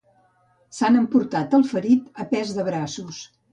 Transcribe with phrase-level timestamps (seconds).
[0.77, 3.25] S'han emportat el ferit a pes de braços.